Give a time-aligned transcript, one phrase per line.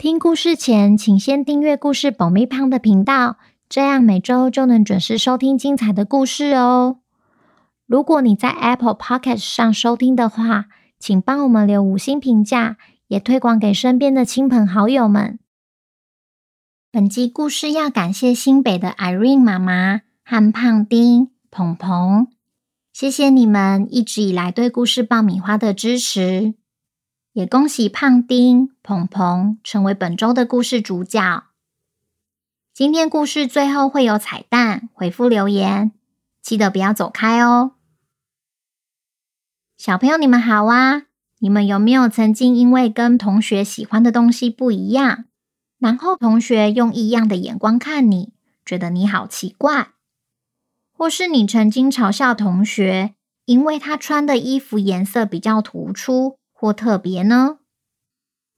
[0.00, 3.36] 听故事前，请先订阅故事爆米胖的频道，
[3.68, 7.00] 这样每周就能准时收听精彩的故事哦。
[7.86, 10.68] 如果你在 Apple Podcast 上收听的话，
[10.98, 15.38] 请帮我们留五星评价，也推广给身边的亲朋好友们。
[16.90, 22.28] 本集故事要感谢新北的 Irene 妈妈和胖丁、鹏鹏，
[22.94, 26.54] 谢谢你们一直以来对故事爆米花的支持。
[27.32, 31.44] 也恭喜胖丁、鹏鹏成为本周的故事主角。
[32.74, 35.92] 今天故事最后会有彩蛋，回复留言，
[36.42, 37.76] 记得不要走开哦。
[39.78, 41.02] 小朋友，你们好啊！
[41.38, 45.26] 你们有没有曾经因为跟同学喜欢的东西不一样，
[45.78, 48.32] 然后同学用异样的眼光看你，
[48.64, 49.90] 觉得你好奇怪？
[50.92, 56.39] 或是你曾经嘲笑同学，因为他穿的衣服颜色比较突出？
[56.60, 57.56] 或特别呢？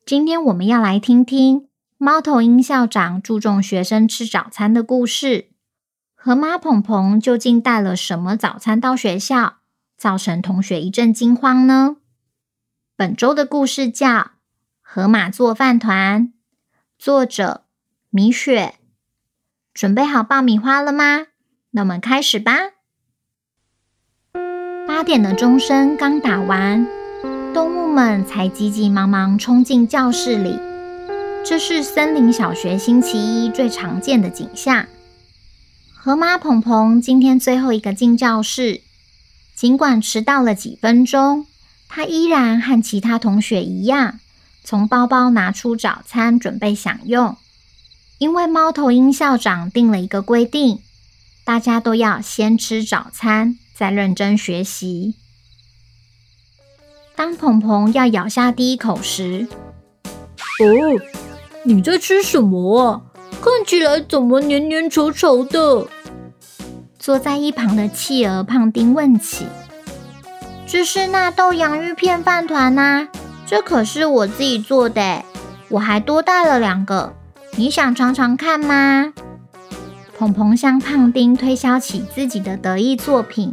[0.05, 5.53] 今天我们要来听听猫头鹰校长注重学生吃早餐的故事。
[6.17, 9.59] 河马鹏鹏究竟带了什么早餐到学校，
[9.97, 11.99] 造成同学一阵惊慌呢？
[12.97, 14.09] 本周的故事叫
[14.81, 16.27] 《河马做饭团》，
[16.99, 17.67] 作者
[18.11, 18.75] 米雪。
[19.73, 21.29] 准备好爆米花了吗？
[21.71, 22.53] 那我们开始吧。
[24.89, 27.02] 八点的钟声刚打完。
[27.53, 30.59] 动物们才急急忙忙冲进教室里。
[31.45, 34.87] 这是森林小学星期一最常见的景象。
[35.93, 38.81] 河马鹏鹏今天最后一个进教室，
[39.55, 41.47] 尽管迟到了几分钟，
[41.89, 44.19] 他依然和其他同学一样，
[44.65, 47.37] 从包包拿出早餐准备享用。
[48.19, 50.79] 因为猫头鹰校长定了一个规定，
[51.45, 55.17] 大家都要先吃早餐，再认真学习。
[57.23, 59.47] 当鹏鹏要咬下第一口时，
[60.59, 60.67] 哦，
[61.63, 63.03] 你在吃什么啊？
[63.41, 65.87] 看起来怎么黏黏稠稠的？
[66.99, 69.47] 坐在一旁的企鹅胖丁问起。
[70.67, 73.07] 这是纳豆洋芋片饭团呐，
[73.47, 75.23] 这可是我自己做的，
[75.69, 77.15] 我还多带了两个，
[77.55, 79.13] 你想尝尝看吗？
[80.19, 83.53] 鹏鹏向胖丁推销起自己的得意作品。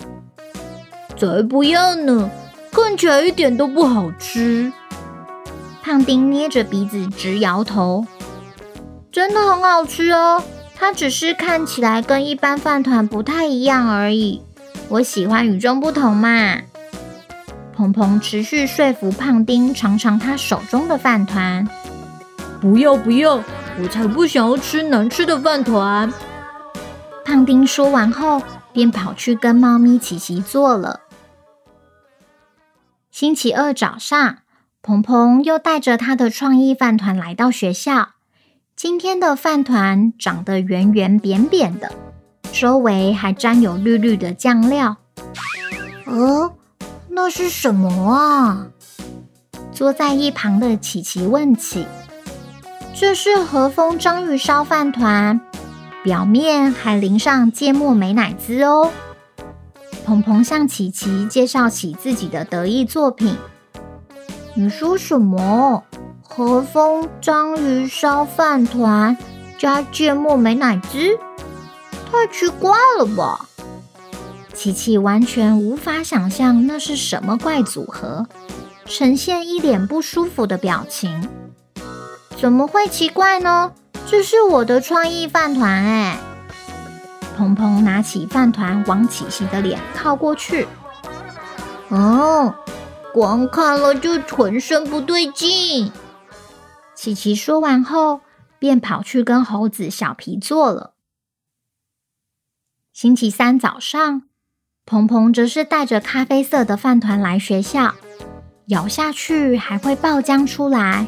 [1.16, 2.32] 才不要呢！
[2.82, 4.74] 看起来一点都不好吃。
[5.82, 8.06] 胖丁捏着鼻子直摇头。
[9.12, 10.44] 真的很好吃哦，
[10.76, 14.42] 它只是看起来跟一般饭团不太一样而已。
[14.88, 16.58] 我喜欢与众不同嘛。
[17.76, 21.68] 鹏鹏持续说服胖丁尝尝他手中的饭团。
[22.60, 23.36] 不要不要，
[23.82, 26.12] 我才不想要吃难吃的饭团。
[27.24, 28.42] 胖丁说完后，
[28.74, 31.02] 便跑去跟猫咪琪琪做了。
[33.12, 34.38] 星期二早上，
[34.84, 38.10] 鹏鹏又带着他的创意饭团来到学校。
[38.76, 41.92] 今天的饭团长得圆圆扁扁的，
[42.52, 44.98] 周围还沾有绿绿的酱料。
[46.06, 46.54] 哦，
[47.10, 48.68] 那是什么啊？
[49.74, 51.88] 坐在一旁的琪琪问起。
[52.94, 55.42] 这是和风章鱼烧饭团，
[56.04, 58.92] 表面还淋上芥末美乃滋哦。
[60.10, 63.38] 鹏鹏向琪琪介绍起自己的得意作品。
[64.56, 65.84] 你说什么？
[66.24, 69.16] 和风章鱼烧饭团
[69.60, 71.16] 加芥末美乃滋？
[72.12, 73.46] 太奇怪了吧！
[74.52, 78.26] 琪琪完全无法想象那是什么怪组合，
[78.86, 81.30] 呈现一脸不舒服的表情。
[82.36, 83.74] 怎么会奇怪呢？
[84.08, 86.18] 这是我的创意饭团哎！
[87.40, 90.68] 鹏鹏拿起饭团往琪琪的脸靠过去。
[91.88, 92.54] 哦，
[93.14, 95.90] 光看了就浑身不对劲。
[96.94, 98.20] 琪琪说完后，
[98.60, 100.96] 便跑去跟猴子小皮做了。
[102.92, 104.24] 星期三早上，
[104.86, 107.96] 鹏鹏则是带着咖啡色的饭团来学校，
[108.66, 111.08] 咬下去还会爆浆出来。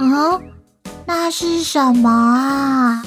[0.00, 0.42] 哦，
[1.06, 3.04] 那是什么啊？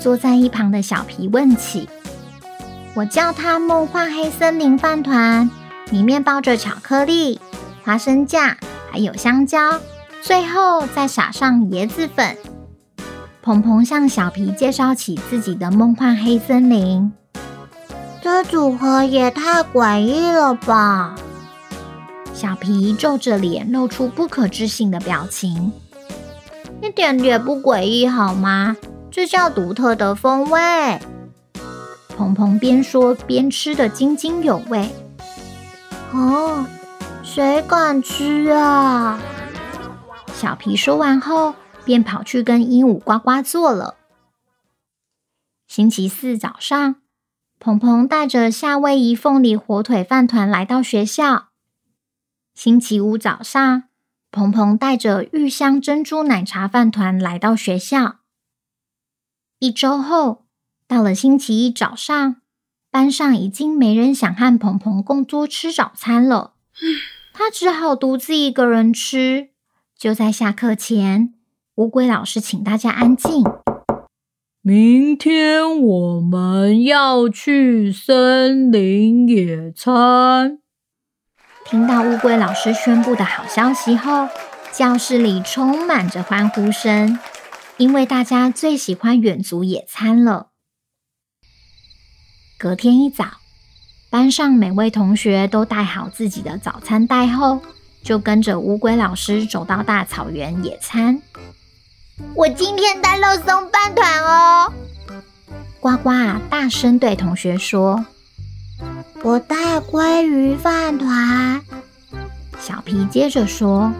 [0.00, 1.88] 坐在一旁的小皮问起
[2.94, 5.50] ：“我叫它梦幻黑森林饭团，
[5.90, 7.40] 里面包着巧克力、
[7.84, 8.56] 花生酱，
[8.90, 9.58] 还有香蕉，
[10.22, 12.36] 最后再撒上椰子粉。”
[13.42, 17.12] 鹏鹏向小皮介绍起自己的梦幻黑森林。
[18.20, 21.14] 这组合也太诡异了吧！
[22.34, 25.72] 小皮皱着脸，露出不可置信的表情。
[26.82, 28.76] 一点也不诡异，好吗？
[29.20, 30.60] 这叫独特的风味。
[32.16, 34.88] 鹏鹏边说边吃得津津有味。
[36.12, 36.64] 哦，
[37.24, 39.18] 谁敢吃啊？
[40.32, 43.96] 小皮说完后，便跑去跟鹦鹉呱呱坐了。
[45.66, 46.94] 星期四早上。
[47.58, 51.48] 鹏鹏带着夏威夷凤梨火腿饭团来到学校。
[52.54, 53.82] 星期五早上，
[54.30, 58.17] 鹏鹏带着芋香珍珠奶茶饭团来到学校。
[59.60, 60.44] 一周后，
[60.86, 62.36] 到了星期一早上，
[62.92, 66.52] 班上已经没人想和鹏鹏共桌吃早餐了，
[67.32, 69.48] 他只好独自一个人吃。
[69.98, 71.34] 就在下课前，
[71.74, 73.42] 乌龟老师请大家安静。
[74.62, 80.60] 明天我们要去森林野餐。
[81.64, 84.28] 听到乌龟老师宣布的好消息后，
[84.70, 87.18] 教室里充满着欢呼声，
[87.78, 90.48] 因为大家最喜欢远足野餐了。
[92.58, 93.24] 隔天一早，
[94.10, 97.60] 班上每位同学都带好自己的早餐袋后，
[98.02, 101.22] 就跟着乌龟老师走到大草原野餐。
[102.34, 104.72] 我今天带肉松饭团哦！
[105.78, 106.10] 呱呱
[106.50, 108.04] 大声对同学说
[109.22, 111.62] ：“我带鲑鱼饭团。”
[112.58, 113.92] 小皮接着说：“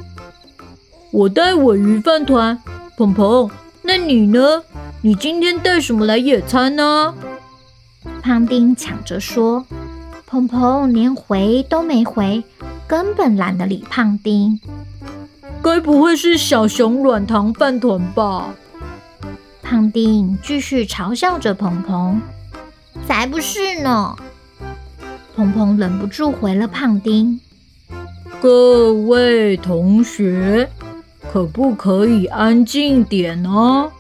[1.13, 2.61] 我带尾鱼饭团。”
[2.99, 3.49] 芃芃，
[3.89, 4.63] 那你呢？
[5.01, 7.15] 你今天带什么来野餐呢？
[8.21, 9.65] 胖丁抢着说
[10.29, 12.45] ：“鹏鹏连回都没回，
[12.87, 14.61] 根本懒得理胖丁。”
[15.65, 18.55] 该不会是小熊软糖饭团吧？
[19.63, 22.21] 胖丁继续嘲笑着鹏鹏。
[23.07, 24.15] 才不是呢！
[25.35, 27.41] 鹏鹏忍不住回了胖丁。
[28.39, 30.69] 各位同学，
[31.31, 33.91] 可不可以安静点呢？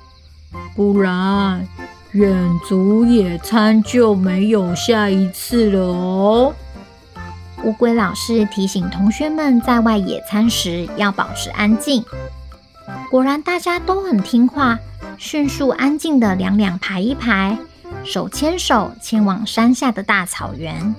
[0.74, 1.66] 不然
[2.12, 2.34] 远
[2.66, 6.54] 足野餐就没有下一次了哦。
[7.64, 12.04] 乌龟老师提醒同学们，在外野餐时要保持安静。
[13.10, 14.78] 果然，大家都很听话，
[15.18, 17.58] 迅速安静的两两排一排，
[18.04, 20.94] 手牵手前往山下的大草原。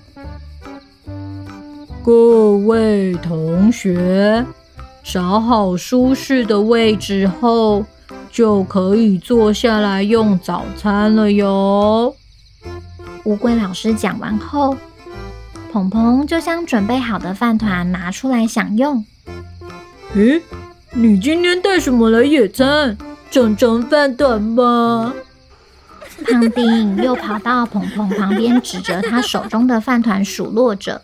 [2.04, 4.46] 各位同学，
[5.12, 7.84] 找好舒适的位置后，
[8.32, 12.16] 就可以坐下来用早餐了哟。
[13.24, 14.78] 乌龟老师讲完后，
[15.74, 19.04] 鹏鹏就将准备好的饭团拿出来享用。
[20.16, 20.40] 咦，
[20.92, 22.96] 你今天带什么来野餐？
[23.32, 25.12] 整成饭团吗？
[26.24, 31.02] 胖丁又跑到鹏鹏旁边，指着他手中的饭团数落着。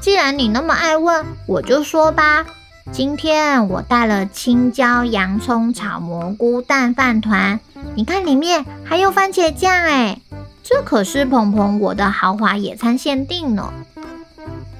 [0.00, 2.46] 既然你那么爱问，我就说吧。
[2.92, 7.60] 今天我带了青椒、洋葱炒蘑菇蛋饭团，
[7.94, 10.20] 你看里面还有番茄酱哎。
[10.62, 13.72] 这可是鹏鹏我的豪华野餐限定呢！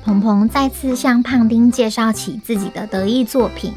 [0.04, 3.74] 鹏鹏再次向胖丁介绍起自己的得意作品。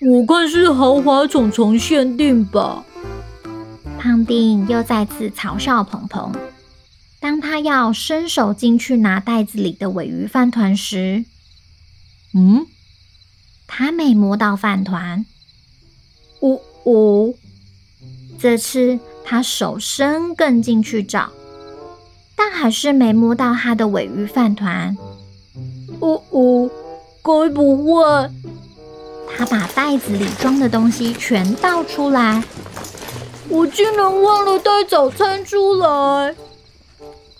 [0.00, 2.84] 我看是豪华虫虫限定吧。
[3.98, 6.32] 胖丁又再次嘲笑鹏鹏。
[7.18, 11.24] 当他要伸手进去拿袋子里的鮪鱼饭团时，
[12.34, 12.66] 嗯，
[13.66, 15.26] 他没摸到饭团。
[16.40, 17.36] 呜呜，
[18.38, 18.98] 这次。
[19.28, 21.32] 他手伸更进去找，
[22.36, 24.96] 但还是没摸到他的鮪鱼饭团。
[26.00, 26.70] 呜呜，
[27.24, 28.30] 该不会……
[29.36, 32.40] 他把袋子里装的东西全倒出来，
[33.48, 36.36] 我竟然忘了带早餐出来。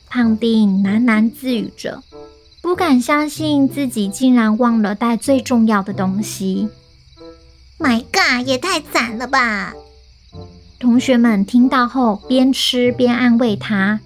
[0.09, 2.03] 胖丁喃喃自语着，
[2.67, 6.69] 不敢相信自己竟然忘了带最重要的东西。
[7.79, 9.73] My God，也太惨了吧！
[10.81, 14.01] 同学们听到后，边吃边安慰他。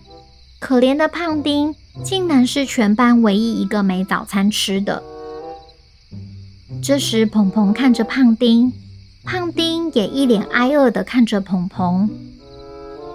[0.59, 1.75] 可怜的胖丁，
[2.05, 5.02] 竟然是全班唯一一个没早餐吃的。
[6.83, 8.75] 这时，鹏鹏看着胖丁，
[9.25, 12.11] 胖丁也一脸挨饿的看着鹏鹏。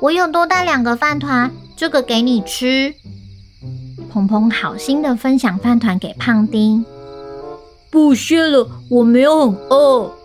[0.01, 2.95] 我有多带两个饭团，这个给你吃。
[4.15, 6.85] 芃芃好心的分享饭团给胖丁。
[7.91, 10.15] 不谢了，我没有很饿。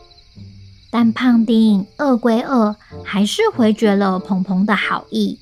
[0.93, 5.41] 但胖丁饿归饿，还是回绝了鹏鹏的好意。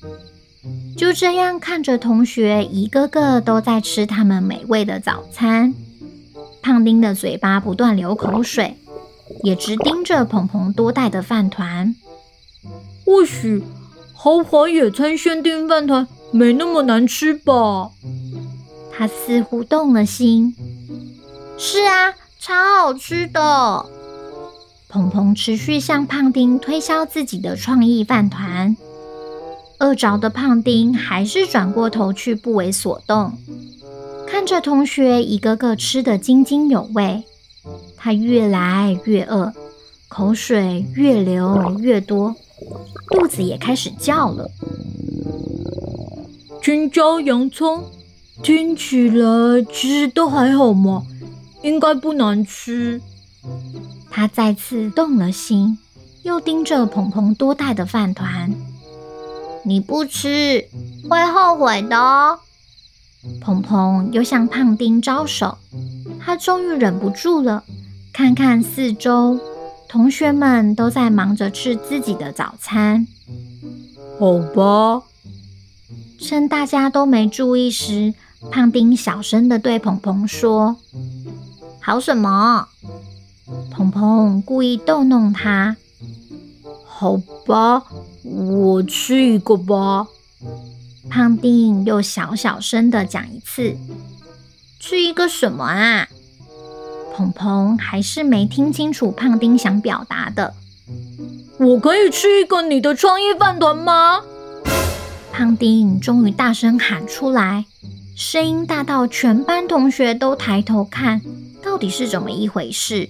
[0.97, 5.73] 就这样看着同学一个个都在吃他们美味的早餐，
[6.61, 8.77] 胖丁的嘴巴不断流口水，
[9.43, 11.95] 也直盯着鹏鹏多带的饭团。
[13.05, 13.63] 或许
[14.13, 17.89] 豪华野餐限定饭团没那么难吃吧？
[18.99, 20.53] 他似乎动了心。
[21.57, 23.85] 是啊，超好吃的。
[24.91, 28.75] 芃芃持续向胖丁推销自己的创意饭团。
[29.79, 33.31] 饿着的胖丁还是转过头去，不为所动。
[34.27, 37.23] 看着同学一个个吃得津津有味，
[37.95, 39.53] 他越来越饿，
[40.09, 42.35] 口水越流越多，
[43.11, 44.51] 肚子也开始叫了。
[46.61, 47.85] 青椒洋葱，
[48.41, 51.03] 听起来其实都还好嘛，
[51.61, 53.01] 应该不难吃。
[54.09, 55.77] 他再次动了心，
[56.23, 58.53] 又盯着鹏鹏多带的饭团。
[59.63, 60.65] 你不吃
[61.09, 62.39] 会后悔的哦。
[63.41, 65.57] 鹏鹏又向胖丁招手，
[66.19, 67.63] 他终于忍不住了，
[68.13, 69.37] 看看四周，
[69.89, 73.05] 同学们都在忙着吃自己的早餐。
[74.17, 75.03] 好吧，
[76.19, 78.13] 趁大家都没注意时，
[78.51, 80.77] 胖丁小声地对鹏鹏说
[81.81, 82.67] ：“好什么？”
[83.71, 85.75] 鹏鹏故意逗弄他。
[86.85, 87.83] 好吧，
[88.23, 90.07] 我吃一个吧。
[91.09, 93.75] 胖丁又小小声的讲一次
[94.79, 96.07] ：“吃一个什么啊？”
[97.13, 100.53] 鹏鹏还是没听清楚胖丁想表达的。
[101.57, 104.21] 我可以吃一个你的创意饭团吗？
[105.31, 107.65] 胖丁终于大声喊出来，
[108.19, 111.21] 声音大到全班同学都抬头看，
[111.63, 113.07] 到底是怎么一回事？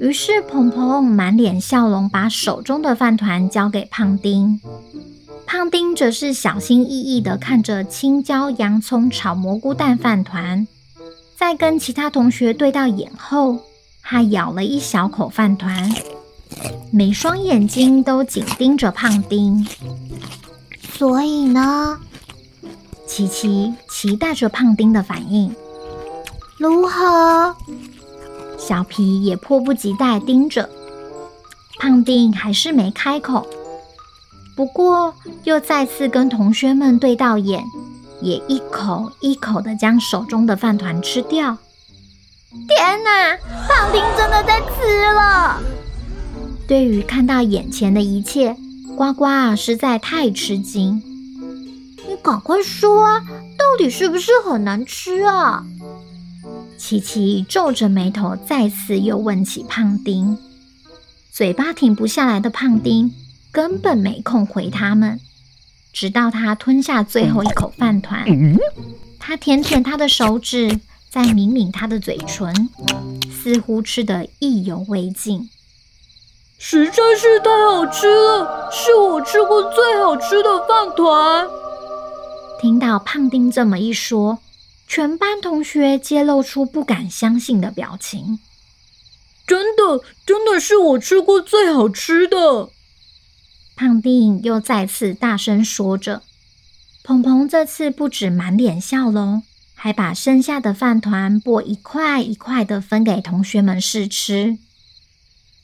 [0.00, 4.60] 于是鹏鹏满脸笑容，把手中的饭团交给胖丁。
[5.46, 10.66] 胖丁则是小心翼翼地看着青椒洋葱炒蘑菇蛋饭团，
[11.36, 13.60] 在跟其他同学对到眼后，
[14.02, 15.94] 他咬了一小口饭团，
[16.90, 19.64] 每双眼睛都紧盯着胖丁。
[20.98, 22.00] 所以呢？
[23.06, 25.54] 琪琪期待着胖丁的反应。
[26.58, 27.54] 如何？
[28.58, 30.68] 小皮也迫不及待盯着。
[31.78, 33.46] 胖丁还是没开口。
[34.56, 37.62] 不过，又再次跟同学们对到眼，
[38.22, 41.58] 也一口一口的将手中的饭团吃掉。
[42.66, 43.36] 天哪，
[43.68, 45.60] 胖丁真的在吃了！
[46.66, 48.56] 对于看到眼前的一切，
[48.96, 51.02] 呱呱实在太吃惊。
[52.26, 53.20] 赶快说啊，
[53.56, 55.64] 到底是不是很难吃啊？
[56.76, 60.36] 琪琪皱着眉头，再次又问起胖丁。
[61.30, 63.14] 嘴巴停不下来的胖丁。
[63.52, 65.18] 根本没空回他们，
[65.90, 68.26] 直到他吞下最后一口饭团，
[69.18, 70.78] 他舔舔他的手指，
[71.08, 72.68] 再抿抿他的嘴唇，
[73.32, 75.48] 似乎吃得意犹未尽。
[76.58, 81.48] 实在是太好吃了，是我吃过最好吃的饭团。
[82.58, 84.38] 听到胖丁这么一说，
[84.88, 88.38] 全班同学皆露出不敢相信的表情。
[89.46, 92.70] 真的，真的是我吃过最好吃的。
[93.76, 96.22] 胖丁又再次大声说着，
[97.04, 99.42] 鹏鹏这次不止满脸笑容，
[99.74, 104.56] 还把剩下的饭团剥一块一块的分给同学们试吃。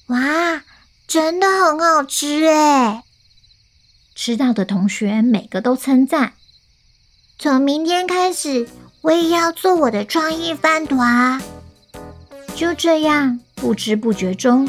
[0.08, 0.62] 哇，
[1.08, 3.02] 真的很好吃哎！
[4.14, 6.34] 吃到的同学每个都称赞。
[7.42, 8.68] 从明天开始，
[9.00, 11.42] 我也要做我的创意饭团。
[12.54, 14.68] 就这样，不知不觉中。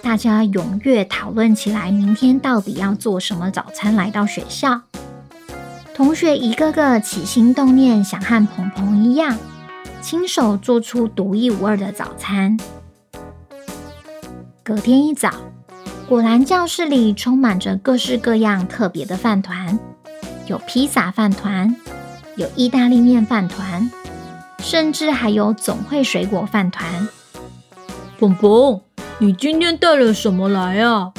[0.00, 3.94] 大家踊跃讨论起来，明天到底要做什么早餐？
[3.94, 4.80] 来到学校，
[5.94, 9.36] 同学一个个起心动念，想和鹏鹏一样，
[10.00, 12.58] 亲手做出独一无二的早餐。
[14.62, 15.30] 隔天一早，
[16.08, 19.78] 果然教室里充满着各式各样特别的饭团，
[20.46, 21.76] 有披萨饭团，
[22.36, 23.90] 有意大利面饭团，
[24.58, 27.08] 甚至还有总会水果饭团。
[28.18, 28.80] 芃芃。
[29.18, 31.12] 你今天带了什么来啊？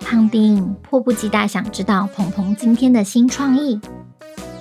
[0.00, 3.80] 胖丁迫不及待想知道鹏鹏今天的新创意。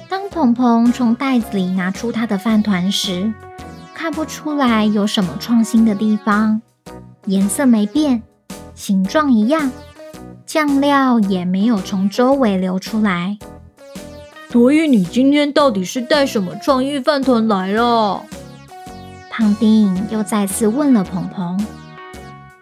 [0.07, 3.33] 当鹏鹏从袋子里拿出他的饭团时，
[3.95, 6.61] 看不出来有什么创新的地方，
[7.25, 8.21] 颜色没变，
[8.75, 9.71] 形状一样，
[10.45, 13.39] 酱料也没有从周围流出来。
[14.51, 18.23] 所以你今天到底是带什么创意饭团来了？
[19.29, 21.65] 胖丁又再次问了鹏鹏。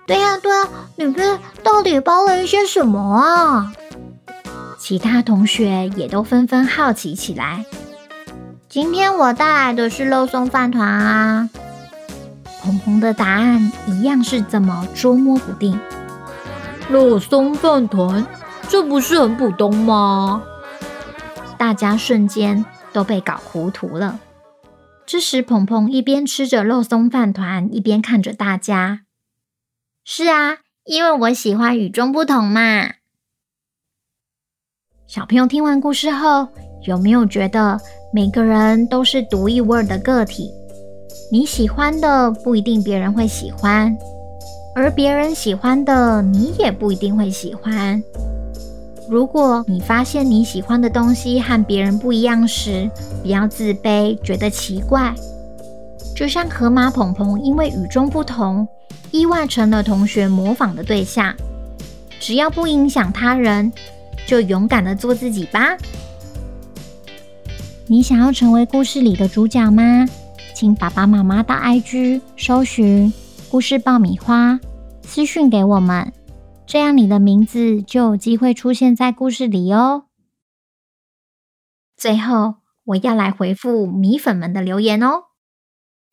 [0.05, 0.67] 对呀，对呀，
[0.97, 3.71] 里面到底包了一些什么啊？
[4.77, 7.65] 其他同学也都纷纷好奇起来。
[8.67, 11.49] 今天我带来的是肉松饭团啊。
[12.61, 15.79] 鹏鹏的答案一样是这么捉摸不定。
[16.89, 18.27] 肉松饭团，
[18.67, 20.43] 这不是很普通吗？
[21.57, 24.19] 大家瞬间都被搞糊涂了。
[25.05, 29.01] 这时，鹏鹏一边吃着肉松饭团，一边看着大家。
[30.03, 32.91] 是啊，因为我喜欢与众不同嘛。
[35.05, 36.49] 小朋友听完故事后，
[36.85, 37.79] 有没有觉得
[38.13, 40.51] 每个人都是独一无二的个体？
[41.31, 43.97] 你喜欢的不一定别人会喜欢，
[44.75, 48.03] 而别人喜欢的你也不一定会喜欢。
[49.09, 52.89] 如果你发现你喜欢的东西和别人不一样时，
[53.21, 55.15] 不要自卑，觉得奇怪。
[56.13, 58.67] 就像河马芃芃，因为与众不同，
[59.11, 61.33] 意外成了同学模仿的对象。
[62.19, 63.71] 只要不影响他人，
[64.25, 65.77] 就勇敢的做自己吧。
[67.85, 70.05] 你想要成为故事里的主角吗？
[70.53, 73.13] 请爸爸妈妈到 IG 搜寻
[73.47, 74.59] 故事爆米花，
[75.03, 76.11] 私讯给我们。
[76.67, 80.03] 这样你的名字就有机会出现在故事里哦。
[81.95, 85.27] 最后，我要来回复米粉们的留言哦。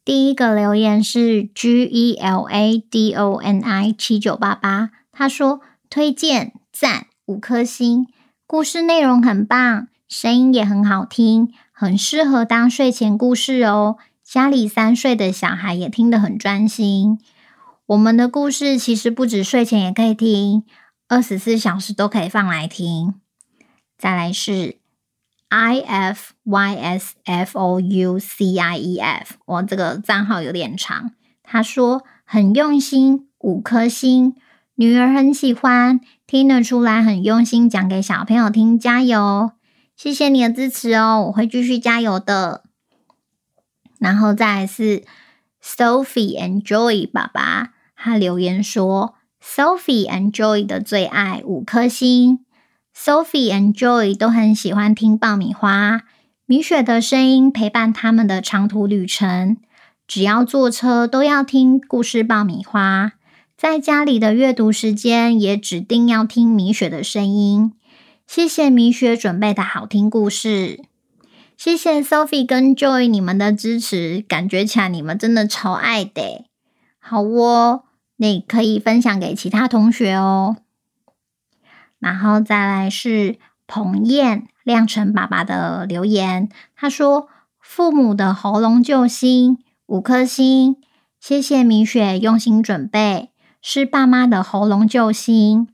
[0.04, 8.06] 第一个留言是 G E L A D O N I 七九八八，他说推荐赞五颗星，
[8.46, 13.96] 故事内容很棒，声音也很好听，很适合当睡前故事哦。
[14.23, 17.18] 家里三岁的小孩也听得很专心。
[17.86, 20.64] 我们的故事其实不止睡前也可以听，
[21.06, 23.14] 二十四小时都可以放来听。
[23.98, 24.78] 再来是
[25.50, 31.12] I F Y S F O U C I E F，我这个账号有点长。
[31.42, 34.34] 他说很用心，五颗星，
[34.76, 39.52] 女儿很喜欢，听得出来很用心讲给小朋友听，加油！
[39.94, 42.64] 谢谢你的支持哦，我会继续加油的。
[43.98, 45.04] 然后再来是
[45.62, 47.74] Sophie and Joy 爸爸。
[48.04, 52.44] 他留言说：“Sophie and Joy 的最爱五颗星
[52.94, 56.02] ，Sophie and Joy 都很喜欢听爆米花，
[56.45, 59.56] 米雪的声音陪伴他们的长途旅程。
[60.06, 63.12] 只要坐车都要听故事爆米花，
[63.56, 67.73] 在家里的阅读时间也指定要听米雪的声音。
[68.26, 70.84] 谢谢米雪准备的好听故事，
[71.56, 76.45] 谢谢 Sophie 跟 Joy 你们的支持，感觉起来你们真的超爱的，
[76.99, 77.84] 好哦。”
[78.25, 80.56] 你可以分享给其他同学哦。
[81.99, 87.28] 然后再来是彭燕亮成爸爸的留言，他说
[87.60, 90.76] ：“父母的喉咙救星五颗星，
[91.21, 93.30] 谢谢米雪用心准备，
[93.63, 95.69] 是爸妈的喉咙救星。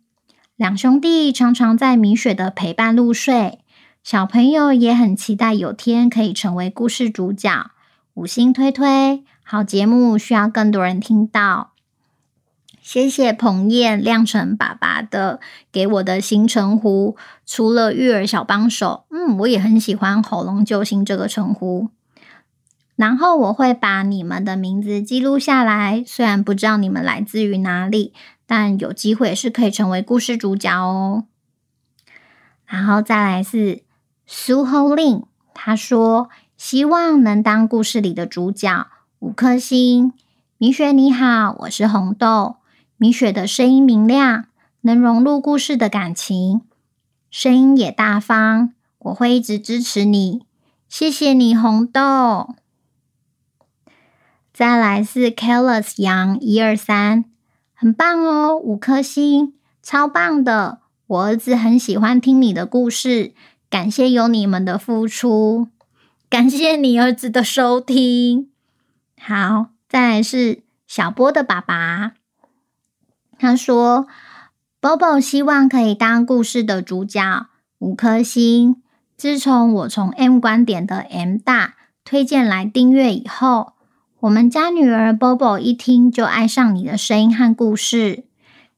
[0.56, 3.60] 两兄弟常常在米雪的陪伴入睡，
[4.02, 7.70] 小朋友也很期待有天可以成为故事主角。
[8.14, 11.72] 五星推推，好节目需要更多人听到。”
[12.82, 15.38] 谢谢彭燕亮成爸爸的
[15.70, 17.16] 给我的新称呼，
[17.46, 21.90] 除了育儿小帮手，嗯，我也很喜欢喉咙救星这个称呼。
[22.96, 28.12] 然后我会把你们的名字记录下来，虽然不知道你们来自于哪里，
[28.46, 31.24] 但有机会是可以成为故事主角哦。
[32.66, 33.82] 然后再来是
[34.26, 38.86] 苏厚令，他说希望能当故事里的主角，
[39.20, 40.12] 五颗星。
[40.58, 42.56] 米雪你好，我是红豆。
[43.02, 44.44] 米雪的声音明亮，
[44.82, 46.60] 能融入故事的感情，
[47.30, 50.42] 声音也大方，我会一直支持你。
[50.86, 52.56] 谢谢你，红豆。
[54.52, 57.24] 再来是 Careless 杨一二三，
[57.72, 60.80] 很棒哦，五颗星，超棒的。
[61.06, 63.32] 我儿子很喜欢听你的故事，
[63.70, 65.68] 感谢有你们的付出，
[66.28, 68.50] 感谢你儿子的收听。
[69.18, 72.19] 好，再来是小波的爸爸。
[73.40, 74.06] 他说
[74.82, 77.46] ：“Bobo 希望可以当故事的主角，
[77.78, 78.82] 五颗星。
[79.16, 83.72] 自从我从 M 观点的 M 大推荐来订阅以后，
[84.20, 88.24] 我们家女儿 Bobo 一听就爱上你的声音和故事。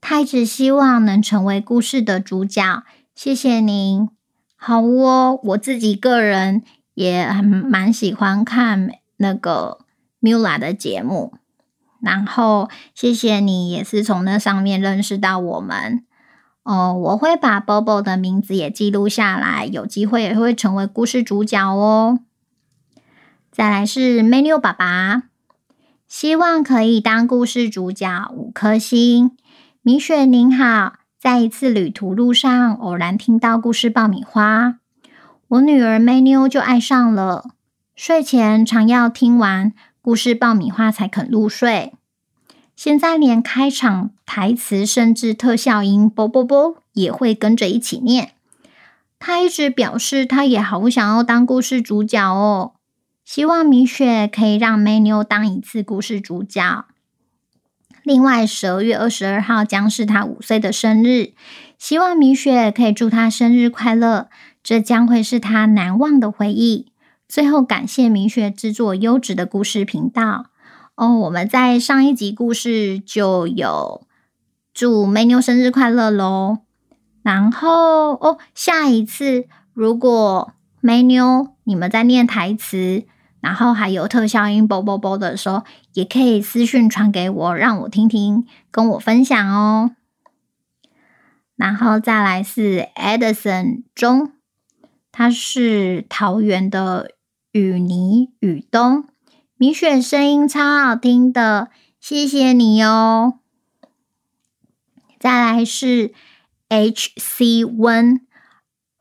[0.01, 2.85] 她一直希望能成为故事的主角。
[3.17, 4.09] 谢谢您，
[4.55, 5.41] 好哦。
[5.43, 6.63] 我自己个人
[6.95, 9.79] 也很蛮喜欢看那个
[10.21, 11.35] Mula 的节目。”
[12.03, 16.05] 然后，谢谢你，也是从那上面认识到我们。
[16.65, 22.19] 哦，我会把 Bobo 的名字也记录下来，有机会也会成为故事主角哦。
[23.53, 25.23] 再来是 Menu 爸爸，
[26.09, 29.37] 希望可以当故事主角，五颗星。
[29.83, 34.79] 米雪您好，在一次旅途路上偶然听到故事爆米花，
[35.49, 37.51] 我女儿 Menu 就爱上了，
[37.95, 39.73] 睡前常要听完。
[40.03, 41.93] 故事爆米花才肯入睡。
[42.75, 48.33] 现在连开场台词甚至特效音“啵啵啵”也会跟着一起念。
[49.21, 52.73] 他一直表示，他也好想要当故事主角哦。
[53.25, 56.87] 希望米雪可以让梅妞当一次故事主角。
[58.03, 61.35] 另外，十二月二十二号将是他五岁的生日，
[61.79, 64.29] 希望米雪可以祝他生日快乐，
[64.61, 66.92] 这将会是他难忘的回忆。
[67.33, 70.51] 最后，感谢明雪制作优质的故事频道。
[70.97, 74.07] 哦，我们在上一集故事就有
[74.75, 76.59] 祝梅妞生日快乐喽。
[77.23, 83.05] 然后哦，下一次如果梅妞你们在念台词，
[83.41, 85.63] 然后还有特效音“啵啵啵”的时候，
[85.95, 89.93] 也可以私讯传给我，让我听听，跟我分享哦。
[91.57, 94.33] 然后再来是 Edison 中，
[95.11, 97.13] 他是桃园的
[97.53, 99.05] 雨泥雨东，
[99.57, 101.69] 米雪声音超好听的，
[102.01, 103.35] 谢谢你哦。
[105.19, 106.13] 再来是。
[106.75, 108.23] H C 温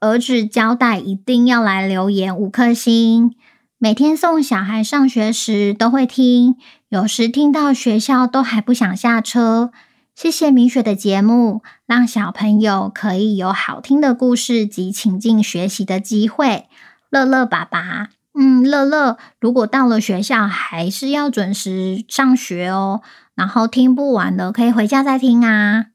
[0.02, 3.34] 儿子交代一定要来留言五颗星。
[3.78, 6.58] 每天送小孩上学时都会听，
[6.90, 9.72] 有时听到学校都还不想下车。
[10.14, 16.68] 谢谢米雪的节目，让小朋友可以有好听的故事及情境学习的机会。
[17.10, 23.02] 乐乐爸爸，嗯，乐乐，如果到了学校还是要准时上学哦。
[23.36, 25.88] 然后听不完的可以回家再听啊。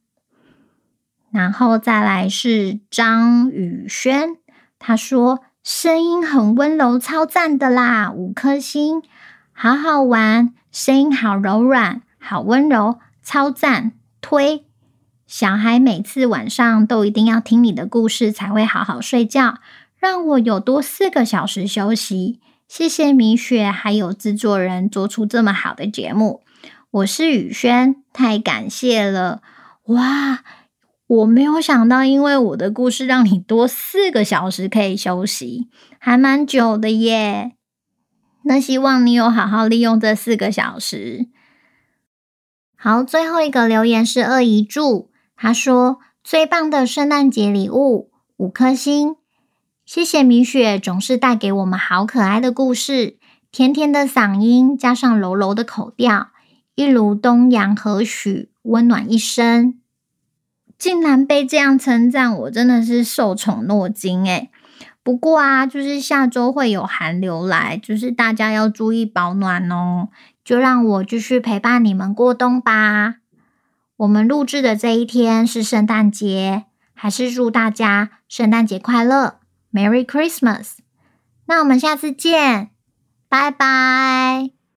[1.31, 4.37] 然后再来是张宇轩，
[4.79, 9.03] 他说声音很温柔，超赞的啦，五颗星，
[9.53, 14.65] 好好玩，声音好柔软，好温柔，超赞，推。
[15.27, 19.59] 小孩每次晚上都一定要听你的故事才会好好睡觉，
[20.07, 22.39] 让我有多四个小时休息。
[22.69, 26.45] 谢谢米雪还有制作人做出这么好的节目，
[26.93, 29.43] 我是宇轩，太感谢了，
[29.87, 30.45] 哇！
[31.09, 37.57] 我没有想到，因为我的故事让你多四个小时可以休息，还蛮久的耶。
[38.45, 41.27] 那希望你有好好利用这四个小时。
[42.77, 49.17] 好，最后一个留言是二姨柱，他说最棒的圣诞节礼物，五颗星。
[49.87, 53.19] 谢谢米雪，总是带给我们好可爱的故事，
[53.53, 56.31] 甜甜的嗓音加上柔柔的口调，
[56.75, 59.79] 一如东阳和许，温暖一生。
[60.77, 64.51] 竟然被这样称赞，我真的是受宠若惊诶。
[65.05, 70.09] 不过啊，就是下周会有寒流来，就是大家要注意保暖哦。
[70.45, 73.19] 就让我继续陪伴你们过冬吧。
[73.99, 79.36] 我们录制的这一天是圣诞节，还是祝大家圣诞节快乐
[79.77, 80.79] ，Merry Christmas。
[81.45, 82.71] 那我们下次见，
[83.29, 84.56] 拜拜。